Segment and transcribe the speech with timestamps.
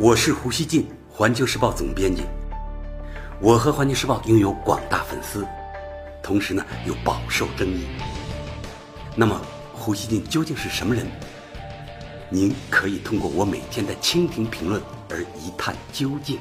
[0.00, 2.22] 我是胡锡进，环球时报总编辑。
[3.40, 5.44] 我和环球时报拥有广大粉丝，
[6.22, 7.84] 同时呢又饱受争议。
[9.16, 9.40] 那么，
[9.72, 11.04] 胡锡进究竟是什么人？
[12.30, 14.80] 您可以通过我每天的蜻蜓评论
[15.10, 16.38] 而一探究竟。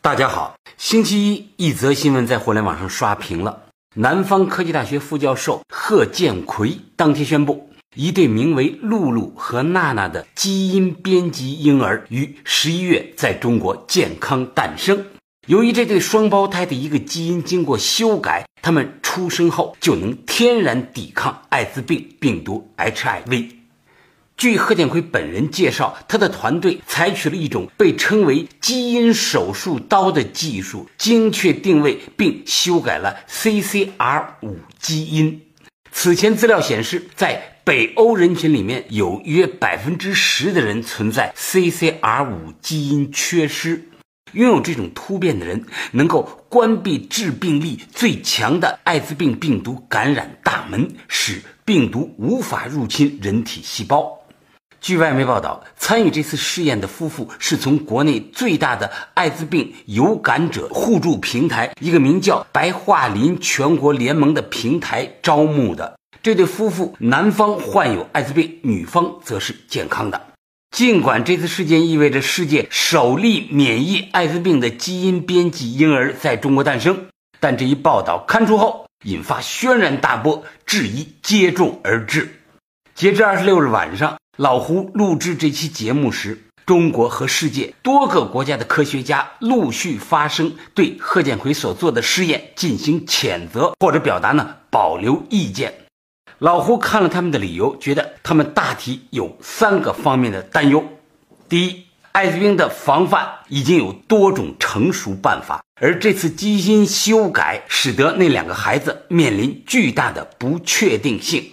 [0.00, 3.64] 大家好，星期一，一则新闻在互联网上刷屏了。
[3.96, 7.68] 南方科技大学副教授贺建奎当天宣布。
[7.94, 15.06] 一对名为露露和娜娜的基因编辑婴儿于十一月在中国健康诞生。
[15.46, 23.50] 由于这对双胞胎的一个基因经过修改，他们出生后就能天然抵抗艾滋病病毒 HIV。
[24.36, 35.40] 据贺建奎本人介绍，他的团队采取了一种被称为“基因手术刀”的技术，精确定位并修改了 CCR5 基因。
[35.92, 42.28] 此前资料显示，在北欧人群里面有约百分之十的人存在 CCR5
[42.60, 43.88] 基因缺失，
[44.32, 54.20] 拥有这种突变的人能够关闭致病力最强的艾滋病病毒感染大门，使病毒无法入侵人体细胞。
[54.82, 65.98] 据外媒报道，参与这次试验的夫妇是从国内最大的艾滋病有感者互助平台一个名叫“白桦林全国联盟”的平台招募的。
[66.24, 70.28] 这对夫妇，男方患有艾滋病，女方则是健康的。
[70.74, 77.08] 尽管这次事件意味着世界首例免疫艾滋病的基因编辑婴儿在中国诞生，
[77.40, 82.40] 但这一报道刊出后，引发轩然大波，质疑接踵而至。
[82.94, 95.83] 截至二十六日晚上，老胡录制这期节目时，中国和世界多个国家的科学家陆续发声，对贺建奎所做的试验进行谴责，或者表达呢保留意见。
[96.38, 100.84] 老胡看了他们的理由，觉得他们大体有三个方面的担忧：
[101.48, 111.44] 第一，艾滋病的防范已经有多种成熟办法，而这次基因修改使得那两个孩子面临巨大的不确定性。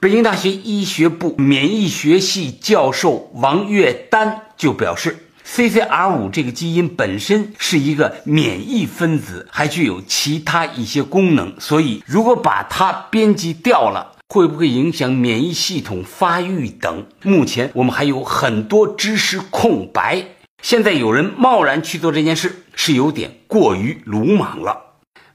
[0.00, 5.22] 北京大学医学部免疫学系教授王月丹就表示。
[5.48, 17.06] CCR5 这个基因本身是一个免疫分子，还具有其他一些功能，所以如果把它编辑掉了，会不会影响免疫系统发育等？
[17.22, 20.24] 目前我们还有很多知识空白。
[20.62, 24.82] 现在有人贸然去做这件事，是有点过于鲁莽了。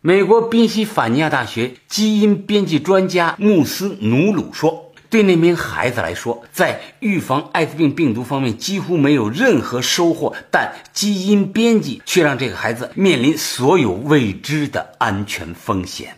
[0.02, 4.88] 美国宾夕法尼亚大学基因编辑专家穆斯努鲁说。
[5.10, 16.16] 对那名孩子来说，在预防艾滋病病毒方面几乎没有任何收获，但基因编辑却让这个孩子面临所有未知的安全风险。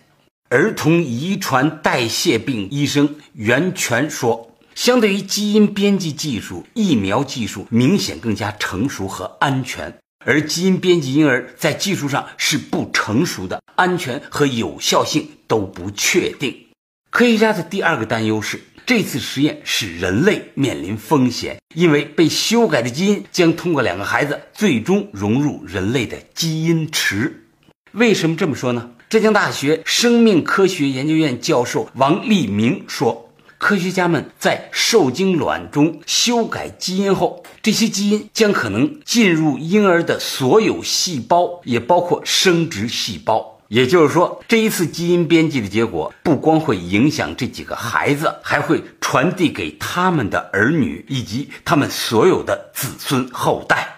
[0.54, 16.68] 儿童遗传代谢病医生袁泉说：“相对于基因编辑技术，疫苗技术明显更加成熟和安全，而基因编辑婴儿在技术上是不成熟的，安全和有效性都不确定。”
[17.10, 18.62] 科学家的第二个担忧是。
[18.86, 27.46] 这次实验使人类面临风险，因为被修改的基因将通过两个孩子最终融入人类的基因池。
[27.94, 28.92] 为什么这么说呢？
[29.14, 33.30] 浙江大学生命科学研究院教授王立明说，
[33.60, 43.60] 科学家们在受精卵中修改基因后，这些基因将可能进入婴儿的所有细胞，也包括生殖细胞。
[43.68, 53.96] 也就是说，这一次基因编辑的结果不光会影响这几个孩子，还会传递给他们的儿女以及他们所有的子孙后代。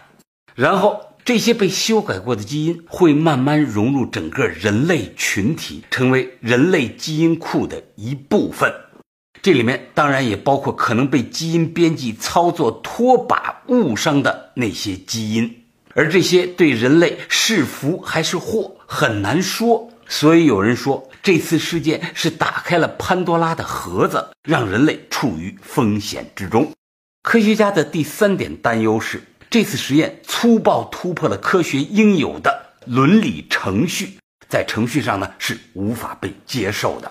[0.56, 8.72] 然后，这些被修改过的基因会慢慢融入整个人类群体，成为人类基因库的一部分。
[9.42, 15.64] 这里面当然也包括可能被基因编辑操作拖把误伤的那些基因。
[15.96, 26.72] 而这些对人类是福还是祸很难说，所以有人说这次事件是打开了潘多拉的盒子，让人类处于风险之中。
[27.24, 29.24] 科学家的第三点担忧是，
[29.56, 34.18] 这次实验粗暴突破了科学应有的伦理程序，
[34.50, 37.10] 在程序上呢是无法被接受的。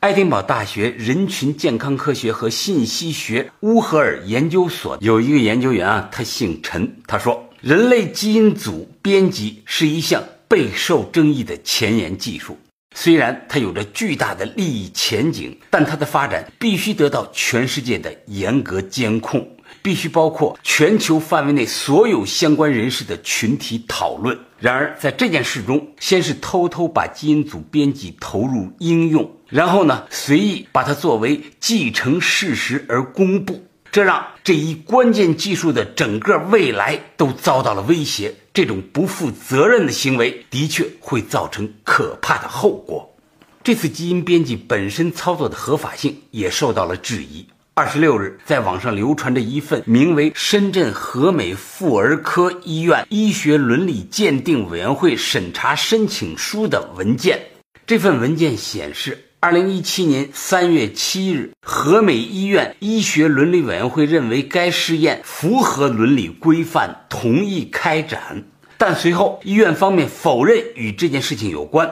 [0.00, 7.46] 爱丁堡大学人群健康科学和信息学乌合尔研究所有一个研究员啊，他姓陈，他说。
[7.60, 12.56] 人类基因组编辑是一项备受争议的前沿技术，
[12.94, 19.46] 虽然它有着巨大的利益前景，但它的发展必须得到全世界的严格监控，
[19.82, 24.38] 必须包括全球范围内所有相关人士的群体讨论。
[24.58, 33.64] 然而，在这件事中，先是偷偷把基因组编辑投入应用，然后呢，随意把它作为既成事实而公布。
[33.90, 38.34] 这让这一关键技术的整个未来都遭到了威胁。
[38.52, 43.14] 这种不负责任的行为的确会造成可怕的后果。
[43.62, 47.46] 这次基因编辑本身操作的合法性也受到了质疑。
[47.78, 57.40] 二十六日，在网上流传着一份名为《深圳和美妇儿科医院医学伦理鉴定委员会审查申请书》的文件。
[57.86, 68.42] 这份文件显示，二零一七年三月七日，和美医院医学伦理委员会认为该试验符合伦理规范，同意开展。
[68.76, 71.88] 但随后，医院方面否认与这件事情有关。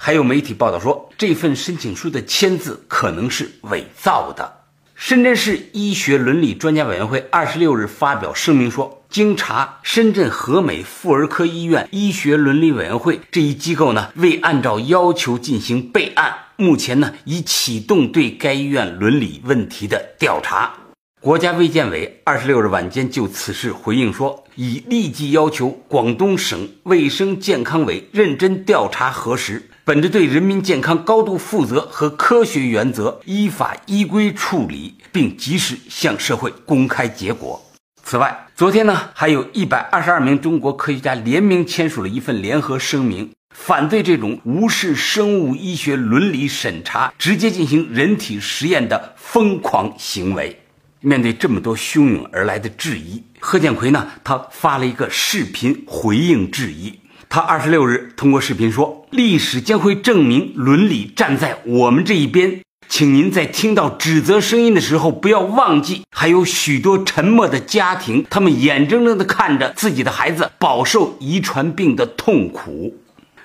[0.00, 4.60] 还有媒体报道说，这份申请书的签字可能是伪造的。
[5.06, 20.72] 深圳市医学伦理专家委员会二十六日发表声明说，经查，深圳和美妇儿科医院医学伦理委员会这一机构呢，未按照要求进行备案，目前呢，已启动对该医院伦理问题的调查。
[21.20, 29.70] 国家卫健委二十六日晚间就此事回应说，已立即要求广东省卫生健康委认真调查核实。
[29.84, 37.62] 本着对人民健康高度负责和科学原则，依法依规处理，并及时向社会公开结果。
[38.02, 50.63] 此外，昨天呢，还有一百二十二名中国科学家联名签署了一份联合声明，反对这种无视生物医学伦理审查、直接进行人体实验的疯狂行为。
[51.04, 56.98] 面对这么多汹涌而来的质疑，贺建奎呢，他发了一个视频回应质疑。
[57.28, 72.96] 他二十六日通过视频说：“历史将会证明伦理站在我们这一边，请您在听到指责声音的时候，不要忘记还有许多沉默的家庭，他们眼睁睁地看着自己的孩子饱受遗传病的痛苦。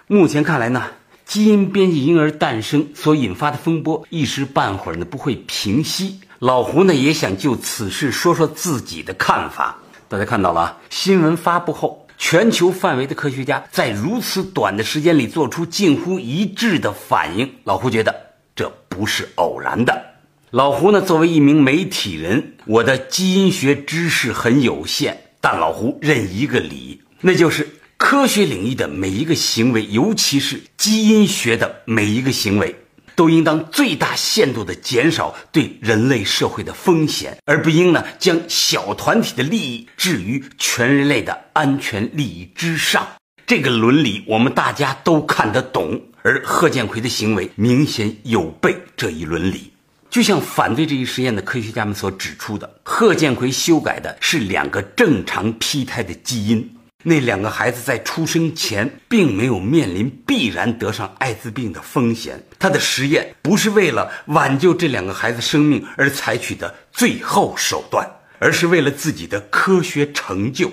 [0.07, 0.83] 目前看来呢，
[1.25, 6.19] 基因编辑婴儿诞生所引发的风波一时半会儿呢不会平息。
[6.39, 9.77] 老胡呢也想就此事说说自己的看法。
[10.07, 18.13] 大家看到了，新闻发布后。”全球范围的科学家在如此短的时间里做出近乎一致的反应，老胡觉得
[18.53, 20.03] 这不是偶然的。
[20.51, 27.65] 老胡呢，作为一名媒体人，我的基因学知识很有限，但老胡认一个理，那就是
[27.95, 32.75] 科学领域的每一个行为，尤其是基因学的每一个行为。
[33.19, 43.06] 都应当最大限度地减少对人类社会的风险，而不应呢将小团体的利益置于全人类的安全利益之上。
[43.45, 49.74] 这个伦理我们大家都看得懂，而贺建奎的行为明显有悖这一伦理。
[50.10, 56.74] 就像反对这一实验的科学家们所指出的，贺建奎修改的是两个正常胚胎的基因。
[57.04, 62.44] 那两个孩子在出生前并没有面临必然得上艾滋病的风险。
[62.60, 68.06] 他的实验不是为了挽救这两个孩子生命而采取的最后手段，
[68.40, 70.69] 而是为了自己的科学成就。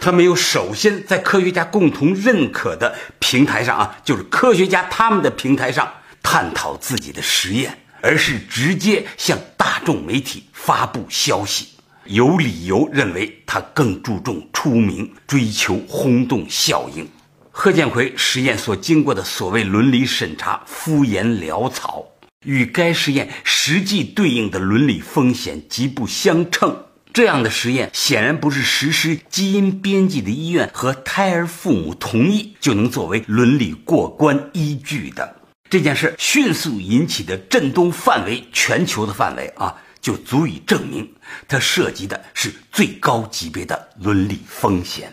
[0.00, 11.68] 他没有首先在科学家共同认可的平台上啊，就是科学家他们的平台上探讨自己的实验，而是直接向大众媒体发布消息。
[12.08, 17.06] 有理由认为他更注重出名，追求轰动效应。
[17.50, 22.04] 贺建奎实验所经过的所谓伦理审查敷衍潦草，
[22.44, 26.84] 与该实验实际对应的伦理风险极不相称。
[27.14, 35.36] 这样的实验显然不是实施基因编辑的医院和胎儿父母同意就能作为伦理过关依据的。
[35.70, 39.74] 这件事迅速引起的震动范围，全球的范围啊。
[40.06, 41.12] 就足以证明，
[41.48, 45.12] 它涉及的是最高级别的伦理风险。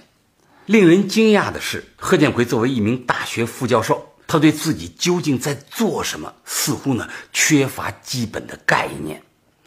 [0.67, 9.19] 令人惊讶的是，贺建奎作为一名大学副教授，他对自己究竟在做什么，似乎呢缺乏基本的概念。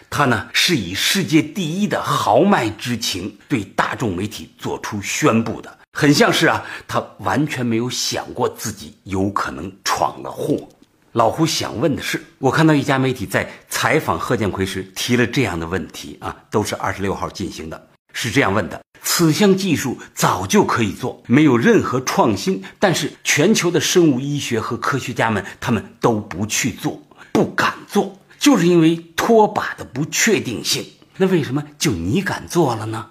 [0.08, 10.68] 他呢是以世界第一的豪迈之情对大众媒体做出宣布的，很像是啊，他完全没有想过自己有可能闯了祸。
[11.16, 30.84] 老胡想问的是，我看到一家媒体在采访贺建奎时提了这样的问题啊，都是二十六号进行的，是这样问的：此项技术早就可以做，没有任何创新，但是全球的生物医学和科学家们他们都不去做，不敢做，就是因为拖把的不确定性。
[31.16, 33.06] 那为什么就你敢做了呢？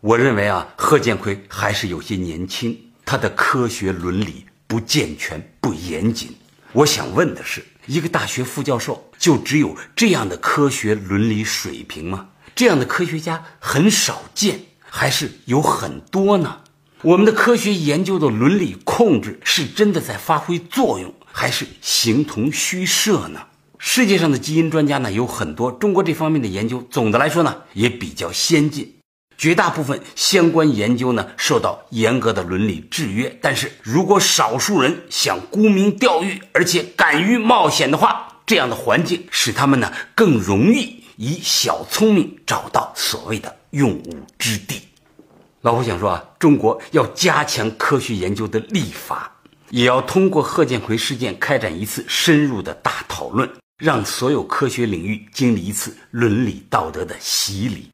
[0.00, 6.34] 我认为啊，贺建奎还是有些年轻，他的科学伦理不健全、不严谨。
[6.76, 12.28] 我想问的是，一个大学副教授就只有这样的科学伦理水平吗？
[12.54, 16.60] 这样的科学家很少见，还是有很多呢？
[17.00, 23.46] 我们的科学研究的伦理控制是真的在发挥作用，还是形同虚设呢？
[23.78, 28.95] 世界上的基因专家呢有很多，中国这方面的研究总的来说呢也比较先进。
[29.38, 44.80] 绝大部分相关研究呢受到严格的伦理制约，但是如果少数人想沽名钓誉，而且敢于冒险的话，这样的环境使他们呢更容易以小聪明找到所谓的用武之地。
[45.62, 49.30] 老胡想说啊，中国要加强科学研究的立法，
[49.70, 57.88] 也要通过贺建奎事件开展一次深入的大讨论，让所有科学领域经历一次伦理道德的洗礼。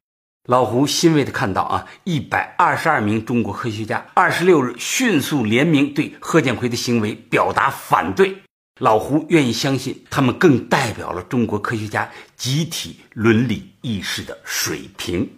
[0.48, 8.38] 老胡欣慰地看到啊，一百二十二名中国科学家二十六日迅速联名对贺建奎的行为表达反对。
[8.80, 15.30] 老胡愿意相信，他们更代表了中国科学家集体伦理意识的水平。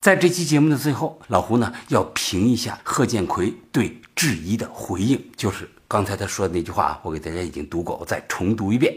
[0.00, 8.96] 在这期节目的最后，老胡呢要评一下贺建奎对质疑的回应，就是刚才他说的那句话啊，我给大家已经读过，我再重读一遍。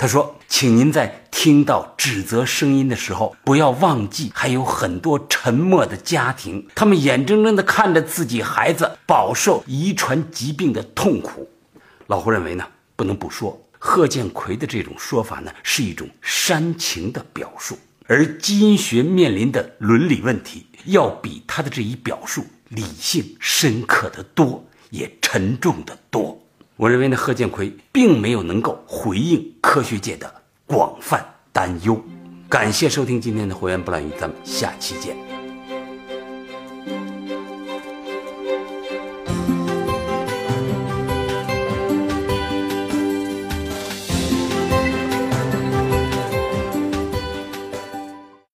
[0.00, 11.50] 他说：“请您在听到指责声音的时候，不要忘记还有很多沉默的家庭，他们眼睁睁地看着自己孩子饱受遗传疾病的痛苦。”
[12.06, 12.64] 老胡认为呢，
[12.94, 17.76] 不能不说贺建奎的这种说法呢，是一种煽情的表述，
[18.06, 26.40] 而基因学面临的伦理问题，要比他的这一表述理性、深刻的多，也沉重的多。
[26.78, 30.32] 我认为呢，贺建奎并没有能够回应科学界的
[30.64, 32.00] 广泛担忧。
[32.48, 35.27] 感谢收听今天的《火源不乱语》，咱们下期见。